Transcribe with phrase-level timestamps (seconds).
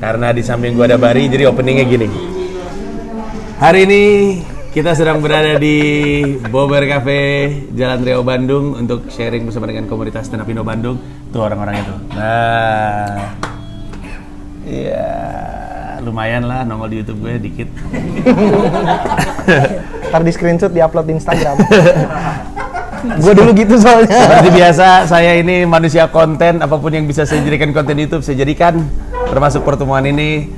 [0.00, 2.08] Karena di samping gua ada Bari, jadi openingnya gini.
[3.60, 4.02] Hari ini
[4.72, 5.76] kita sedang berada di
[6.48, 10.96] Bober Cafe Jalan Riau Bandung untuk sharing bersama dengan komunitas stand up Indo Bandung.
[11.28, 11.94] Tuh orang-orang itu.
[12.16, 13.36] Nah,
[14.64, 15.08] iya
[16.00, 17.68] lumayan lah nongol di YouTube gue dikit.
[20.08, 21.60] Ntar di screenshot di upload di Instagram.
[23.22, 24.16] gue dulu gitu soalnya.
[24.16, 28.40] Seperti biasa, saya ini manusia konten, apa pun yang bisa saya jadikan konten YouTube, saya
[28.40, 28.80] jadikan.
[29.30, 30.50] Termasuk pertemuan ini,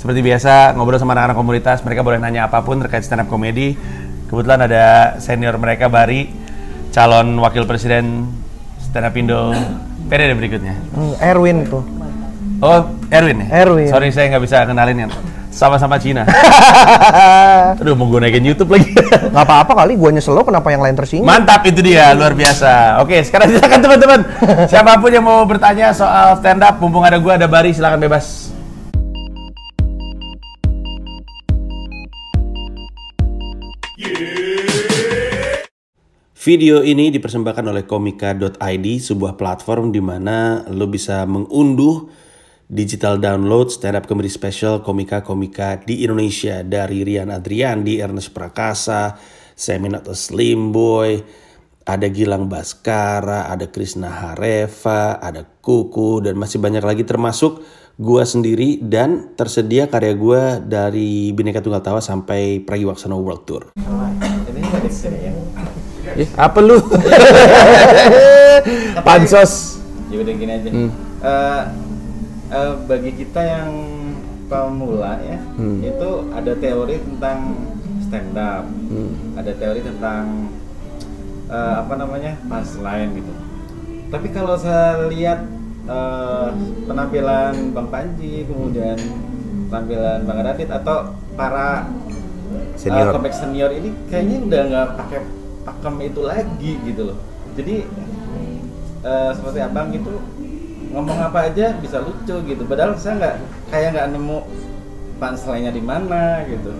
[0.00, 3.76] seperti biasa, ngobrol sama anak-anak komunitas, mereka boleh nanya apa pun terkait stand up comedy.
[4.32, 6.32] Kebetulan ada senior mereka, Bari,
[6.88, 8.32] calon wakil presiden
[8.80, 9.52] stand up Indo
[10.08, 10.74] periode berikutnya.
[10.96, 11.84] Hmm, Erwin tuh.
[12.64, 12.80] Oh,
[13.12, 13.68] Erwin ya?
[13.68, 13.92] Erwin.
[13.92, 15.08] Sorry, saya nggak bisa kenalin ya.
[15.54, 16.26] Sama-sama Cina.
[17.78, 18.90] Aduh, mau gue naikin YouTube lagi.
[19.34, 21.30] Gak apa-apa kali, gue nyesel lo kenapa yang lain tersinggung.
[21.30, 22.98] Mantap itu dia, luar biasa.
[22.98, 24.20] Oke, sekarang silakan teman-teman.
[24.70, 28.50] Siapa pun yang mau bertanya soal stand up, mumpung ada gua, ada Bari, silakan bebas.
[36.44, 42.23] Video ini dipersembahkan oleh komika.id, sebuah platform di mana lo bisa mengunduh
[42.74, 49.14] digital download stand up comedy special komika-komika di Indonesia dari Rian Adriandi, Ernest Prakasa,
[49.54, 51.22] Semin atau Slim Boy,
[51.86, 57.62] ada Gilang Baskara, ada Krisna Hareva, ada Kuku dan masih banyak lagi termasuk
[57.94, 63.62] gua sendiri dan tersedia karya gua dari Bineka Tunggal Tawa sampai Pragiwaksono World Tour.
[66.14, 66.78] Eh, apa lu?
[69.06, 69.78] Pansos.
[70.10, 70.90] ya udah gini aja Hmm.
[71.24, 71.62] Eh,
[72.46, 73.70] eh, bagi kita yang
[74.44, 75.80] pemula ya Hmm.
[75.80, 77.38] itu ada teori tentang
[78.00, 79.12] stand up Hmm.
[79.34, 80.52] ada teori tentang
[81.46, 83.32] eh, apa namanya punchline gitu
[84.08, 85.44] tapi kalau saya lihat
[85.84, 86.48] eh,
[86.84, 88.96] penampilan bang Panji kemudian
[89.68, 90.96] penampilan bang Radit atau
[91.34, 91.88] para
[92.74, 93.10] Senior.
[93.10, 95.20] uh, comeback senior ini kayaknya udah nggak pakai
[95.62, 97.18] pakem itu lagi gitu loh
[97.54, 97.86] jadi
[99.00, 100.18] eh, seperti abang gitu
[100.94, 103.34] ngomong apa aja bisa lucu gitu padahal saya nggak
[103.68, 104.38] kayak nggak nemu
[105.16, 106.70] punchline-nya di mana gitu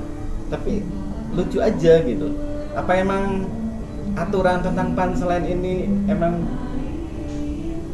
[0.48, 0.86] tapi
[1.32, 2.30] lucu aja gitu
[2.72, 3.42] apa emang
[4.14, 5.74] aturan tentang punchline ini
[6.06, 6.46] emang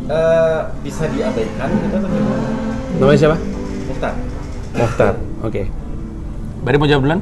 [0.06, 2.48] eh, bisa diabaikan gitu atau gimana?
[3.00, 3.36] Namanya siapa?
[3.88, 4.14] Mukhtar
[4.70, 5.14] Mokhtar.
[5.42, 5.62] Oke.
[6.60, 7.20] Bari mau jawab duluan?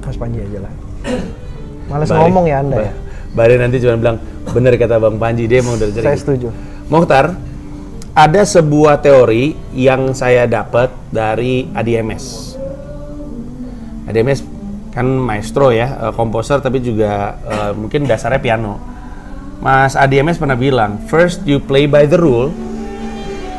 [0.00, 0.72] Mas Panji aja lah.
[1.90, 2.20] Males Bari.
[2.20, 2.92] ngomong ya anda ya.
[2.92, 2.98] Ba-
[3.30, 6.50] Bari nanti cuma bilang bener kata Bang Panji dia mau dari Saya setuju.
[6.90, 7.34] Mokhtar,
[8.14, 12.56] ada sebuah teori yang saya dapat dari ADMS.
[14.10, 14.40] ADMS
[14.90, 18.82] kan maestro ya, eh, komposer tapi juga eh, mungkin dasarnya piano.
[19.60, 22.48] Mas ADMS pernah bilang, first you play by the rule,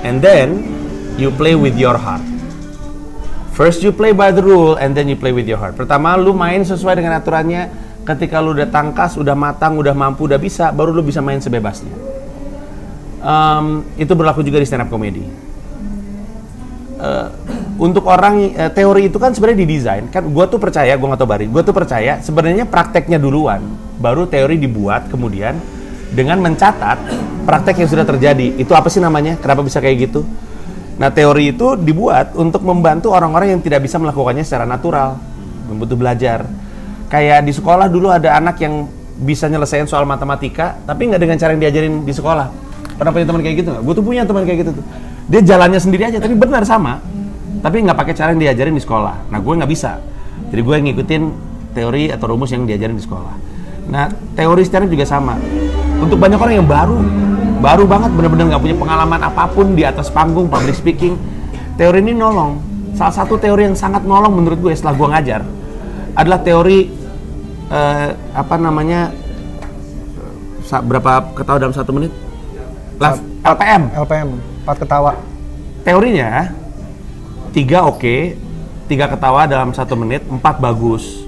[0.02, 0.66] and then
[1.16, 2.26] you play with your heart.
[3.54, 5.78] First you play by the rule, and then you play with your heart.
[5.78, 7.94] Pertama lu main sesuai dengan aturannya.
[8.02, 11.94] Ketika lu udah tangkas, udah matang, udah mampu, udah bisa, baru lu bisa main sebebasnya.
[13.22, 15.22] Em, itu berlaku juga di stand up comedy.
[17.02, 17.28] Eh,
[17.82, 20.06] untuk orang eh, teori itu kan sebenarnya didesain.
[20.10, 23.62] Kan gue tuh percaya gue nggak tahu bari gue tuh percaya sebenarnya prakteknya duluan
[23.98, 25.58] baru teori dibuat kemudian
[26.14, 26.98] dengan mencatat
[27.46, 28.58] praktek yang sudah terjadi.
[28.58, 29.38] Itu apa sih namanya?
[29.38, 30.26] Kenapa bisa kayak gitu?
[30.98, 35.18] Nah teori itu dibuat untuk membantu orang-orang yang tidak bisa melakukannya secara natural
[35.74, 36.46] butuh belajar.
[37.10, 38.86] Kayak di sekolah dulu ada anak yang
[39.22, 43.42] bisa nyelesain soal matematika tapi nggak dengan cara yang diajarin di sekolah pernah punya teman
[43.44, 43.84] kayak gitu nggak?
[43.84, 44.86] Gue tuh punya teman kayak gitu tuh.
[45.32, 47.00] Dia jalannya sendiri aja tapi benar sama.
[47.62, 49.30] Tapi nggak pakai cara yang diajarin di sekolah.
[49.30, 50.02] Nah gue nggak bisa.
[50.50, 51.24] Jadi gue ngikutin
[51.72, 53.36] teori atau rumus yang diajarin di sekolah.
[53.92, 55.36] Nah teori up juga sama.
[56.02, 56.98] Untuk banyak orang yang baru
[57.62, 61.16] baru banget bener-bener nggak punya pengalaman apa pun di atas panggung public speaking
[61.78, 62.58] teori ini nolong.
[62.98, 65.42] Salah satu teori yang sangat nolong menurut gue setelah gue ngajar
[66.18, 66.92] adalah teori
[67.72, 69.14] eh, apa namanya
[70.72, 72.12] berapa ketawa dalam satu menit
[73.42, 74.30] LPM LPM,
[74.62, 75.18] empat ketawa.
[75.82, 76.54] teorinya
[77.50, 78.38] tiga oke
[78.86, 81.26] tiga ketawa dalam satu menit empat bagus.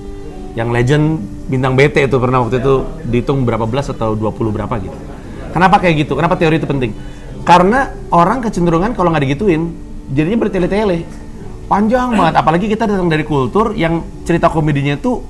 [0.54, 1.06] Yang legend
[1.50, 4.94] bintang BT itu pernah waktu itu dihitung berapa belas atau 20 berapa gitu.
[5.50, 6.14] Kenapa kayak gitu?
[6.14, 6.94] Kenapa teori itu penting?
[7.42, 9.74] Karena orang kecenderungan kalau nggak digituin
[10.14, 11.10] jadinya bertele-tele.
[11.66, 12.36] Panjang banget.
[12.38, 15.26] Apalagi kita datang dari kultur yang cerita komedinya tuh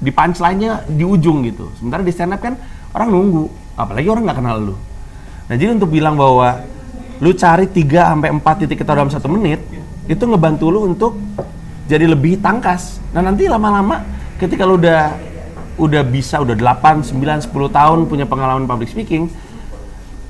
[0.00, 1.68] di punchline-nya di ujung gitu.
[1.76, 2.56] Sementara di stand up kan
[2.96, 3.44] orang nunggu.
[3.76, 4.87] Apalagi orang nggak kenal lu
[5.48, 6.62] nah jadi untuk bilang bahwa
[7.18, 9.58] lu cari 3 sampai 4 titik ketawa dalam satu menit
[10.06, 11.18] itu ngebantu lu untuk
[11.88, 13.00] jadi lebih tangkas.
[13.16, 14.04] Nah nanti lama-lama
[14.36, 15.16] ketika lu udah
[15.78, 19.30] udah bisa udah 8, 9, 10 tahun punya pengalaman public speaking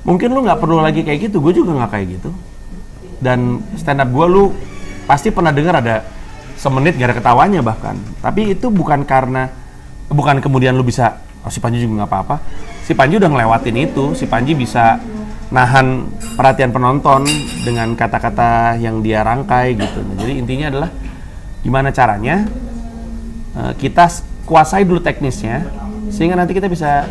[0.07, 1.43] mungkin lu nggak perlu lagi kayak gitu.
[1.43, 2.29] Gue juga nggak kayak gitu.
[3.19, 4.43] Dan stand up gue lu
[5.03, 6.05] pasti pernah dengar ada
[6.59, 7.95] semenit gak ada ketawanya bahkan.
[8.19, 9.51] Tapi itu bukan karena
[10.11, 12.35] bukan kemudian lu bisa oh si Panji juga nggak apa-apa.
[12.85, 14.13] Si Panji udah ngelewatin itu.
[14.13, 15.01] Si Panji bisa
[15.49, 16.05] nahan
[16.37, 17.25] perhatian penonton
[17.65, 20.05] dengan kata-kata yang dia rangkai gitu.
[20.05, 20.89] Nah, jadi intinya adalah
[21.65, 22.45] gimana caranya
[23.57, 24.05] eh, kita
[24.45, 25.65] kuasai dulu teknisnya
[26.13, 27.09] sehingga nanti kita bisa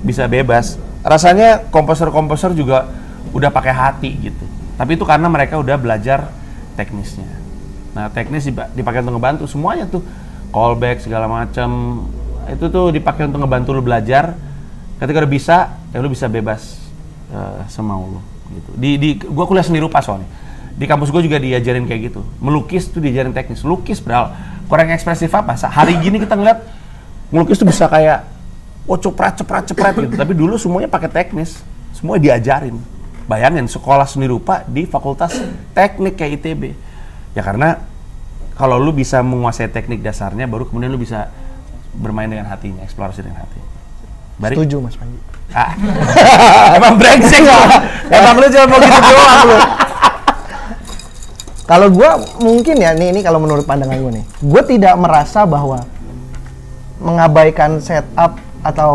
[0.00, 0.80] bisa bebas.
[1.04, 2.88] Rasanya komposer-komposer juga
[3.36, 4.44] udah pakai hati gitu.
[4.80, 6.32] Tapi itu karena mereka udah belajar
[6.80, 7.28] teknisnya.
[7.92, 10.04] Nah, teknis dipa- dipakai untuk ngebantu semuanya tuh
[10.52, 12.00] callback segala macam
[12.50, 14.34] itu tuh dipakai untuk ngebantu lu belajar.
[14.96, 15.56] Ketika udah bisa,
[15.92, 16.80] ya lu bisa bebas
[17.30, 18.20] eh, semau lu
[18.54, 18.70] gitu.
[18.78, 20.28] Di di gua kuliah seni rupa soalnya.
[20.76, 22.20] Di kampus gua juga diajarin kayak gitu.
[22.38, 23.66] Melukis tuh diajarin teknis.
[23.66, 24.32] Lukis padahal
[24.70, 25.56] kurang ekspresif apa?
[25.56, 26.58] Hari gini kita ngeliat
[27.34, 28.24] ngelukis tuh bisa kayak
[28.86, 30.14] oh ceprat ceprat ceprat gitu.
[30.14, 31.60] Tapi dulu semuanya pakai teknis.
[31.96, 32.76] Semua diajarin.
[33.26, 35.34] Bayangin sekolah seni rupa di fakultas
[35.74, 36.62] teknik kayak ITB.
[37.34, 37.82] Ya karena
[38.56, 41.28] kalau lu bisa menguasai teknik dasarnya baru kemudian lu bisa
[41.96, 43.60] bermain dengan hatinya, eksplorasi dengan hati.
[44.36, 44.54] Bari?
[44.54, 45.18] Setuju Mas Panji.
[45.56, 45.72] Ah.
[46.76, 47.58] Emang brengsek lo.
[48.12, 49.58] Emang lu cuma mau gitu doang lu.
[51.66, 55.82] Kalau gua mungkin ya, nih ini kalau menurut pandangan gue nih, gue tidak merasa bahwa
[57.02, 58.94] mengabaikan setup atau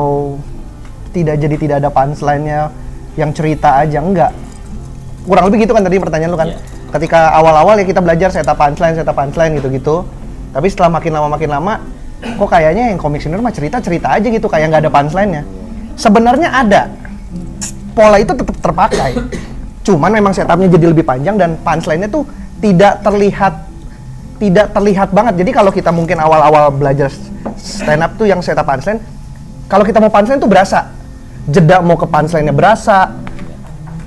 [1.12, 2.72] tidak jadi tidak ada punchline-nya
[3.20, 4.32] yang cerita aja enggak.
[5.28, 6.50] Kurang lebih gitu kan tadi pertanyaan lu kan.
[6.56, 6.58] Iya.
[6.96, 10.08] Ketika awal-awal ya kita belajar setup punchline, setup punchline gitu-gitu.
[10.56, 11.74] Tapi setelah makin lama makin lama,
[12.22, 15.44] kok kayaknya yang komik senior mah cerita-cerita aja gitu kayak nggak ada punchline-nya.
[15.98, 16.82] Sebenarnya ada.
[17.92, 19.18] Pola itu tetap terpakai.
[19.82, 22.24] Cuman memang setupnya jadi lebih panjang dan punchline-nya tuh
[22.62, 23.54] tidak terlihat
[24.38, 25.46] tidak terlihat banget.
[25.46, 27.14] Jadi kalau kita mungkin awal-awal belajar
[27.58, 29.02] stand up tuh yang setup punchline,
[29.70, 30.90] kalau kita mau punchline tuh berasa.
[31.50, 33.18] Jeda mau ke punchline-nya berasa.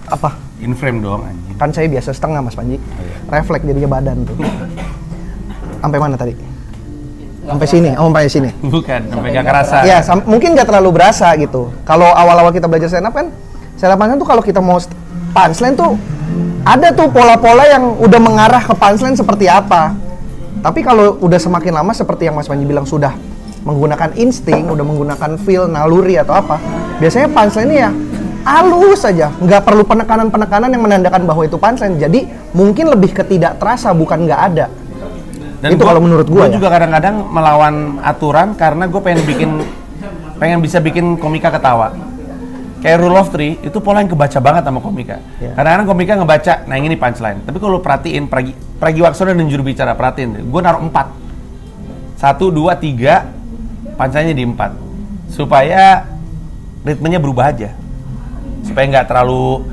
[0.07, 0.39] Apa?
[0.63, 1.55] In frame doang anjing.
[1.59, 2.79] Kan saya biasa setengah Mas Panji.
[3.27, 4.39] Refleks jadinya badan tuh.
[5.83, 6.54] Sampai mana tadi?
[7.45, 7.91] Sampai sini.
[8.01, 8.51] Oh, sampai sini.
[8.65, 9.77] Bukan, sampai gak kerasa.
[9.85, 11.71] Ya, sam- mungkin nggak terlalu berasa gitu.
[11.85, 13.29] Kalau awal-awal kita belajar stand up kan,
[13.77, 14.81] stand up tuh kalau kita mau
[15.37, 16.01] punchline tuh
[16.65, 19.93] ada tuh pola-pola yang udah mengarah ke punchline seperti apa.
[20.65, 23.13] Tapi kalau udah semakin lama seperti yang Mas Panji bilang sudah
[23.69, 26.57] menggunakan insting, udah menggunakan feel, naluri atau apa,
[27.01, 27.91] biasanya punchline ya
[28.45, 31.97] halus saja, nggak perlu penekanan-penekanan yang menandakan bahwa itu punchline.
[31.97, 34.69] Jadi mungkin lebih ke tidak terasa, bukan nggak ada.
[35.73, 36.61] Itu gua- kalau menurut gua ya.
[36.61, 37.75] juga kadang-kadang melawan
[38.05, 39.51] aturan karena gue pengen bikin
[40.37, 41.95] pengen bisa bikin komika ketawa.
[42.85, 45.17] Kayak rule of three itu pola yang kebaca banget sama komika.
[45.41, 45.57] Iya.
[45.57, 47.41] Kadang-kadang komika ngebaca, nah ini punchline.
[47.49, 51.09] Tapi kalau lu perhatiin Pragi, Pragi Waksono dan juru bicara perhatiin, gue naruh empat,
[52.21, 53.25] satu, dua, tiga,
[53.97, 54.77] punchline-nya di empat,
[55.33, 56.05] supaya
[56.85, 57.73] ritmenya berubah aja,
[58.69, 59.65] supaya nggak terlalu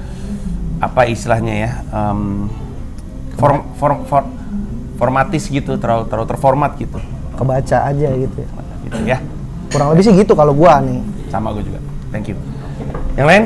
[0.79, 2.47] apa istilahnya ya, em,
[3.35, 4.31] form, form, form-
[5.01, 7.01] formatis gitu, terlalu terlalu terformat gitu,
[7.33, 8.49] Kebaca aja gitu ya.
[8.85, 9.17] gitu ya.
[9.73, 11.01] Kurang lebih sih gitu kalau gua nih.
[11.33, 11.81] Sama gue juga.
[12.13, 12.37] Thank you.
[13.17, 13.43] Yang lain?